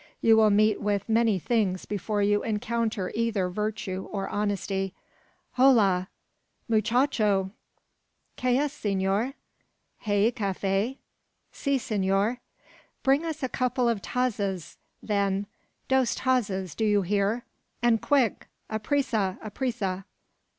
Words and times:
You 0.19 0.35
will 0.35 0.49
meet 0.49 0.81
with 0.81 1.07
many 1.07 1.37
things 1.37 1.85
before 1.85 2.23
you 2.23 2.41
encounter 2.41 3.11
either 3.13 3.49
virtue 3.49 4.07
or 4.09 4.27
honesty. 4.29 4.95
Hola! 5.57 6.07
muchacho!" 6.67 7.51
"Que 8.35 8.57
es, 8.57 8.73
senor?" 8.73 9.35
"Hay 9.99 10.31
cafe?" 10.31 10.97
"Si, 11.51 11.77
senor." 11.77 12.39
"Bring 13.03 13.23
us 13.23 13.43
a 13.43 13.47
couple 13.47 13.87
of 13.87 14.01
tazas, 14.01 14.77
then 15.03 15.45
dos 15.87 16.15
tazas, 16.15 16.75
do 16.75 16.83
you 16.83 17.03
hear? 17.03 17.43
and 17.83 18.01
quick 18.01 18.47
aprisa! 18.71 19.37
aprisa!" 19.43 20.05